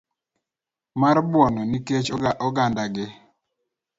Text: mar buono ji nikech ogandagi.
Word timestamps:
mar 1.01 1.17
buono 1.31 1.61
ji 1.65 1.69
nikech 1.71 2.07
ogandagi. 2.47 3.05